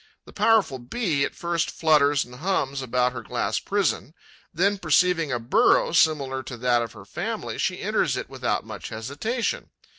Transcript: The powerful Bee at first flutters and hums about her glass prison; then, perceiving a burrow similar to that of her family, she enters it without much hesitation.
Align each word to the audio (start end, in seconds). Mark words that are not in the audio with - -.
The 0.25 0.33
powerful 0.33 0.79
Bee 0.79 1.23
at 1.25 1.35
first 1.35 1.69
flutters 1.69 2.25
and 2.25 2.33
hums 2.37 2.81
about 2.81 3.13
her 3.13 3.21
glass 3.21 3.59
prison; 3.59 4.15
then, 4.51 4.79
perceiving 4.79 5.31
a 5.31 5.37
burrow 5.37 5.91
similar 5.91 6.41
to 6.41 6.57
that 6.57 6.81
of 6.81 6.93
her 6.93 7.05
family, 7.05 7.59
she 7.59 7.81
enters 7.81 8.17
it 8.17 8.27
without 8.27 8.65
much 8.65 8.89
hesitation. 8.89 9.69